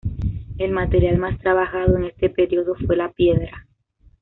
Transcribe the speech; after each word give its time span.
El 0.57 0.71
material 0.71 1.19
más 1.19 1.37
trabajado 1.37 1.95
en 1.95 2.05
este 2.05 2.31
período 2.31 2.73
fue 2.87 2.95
la 2.95 3.11
piedra. 3.11 3.67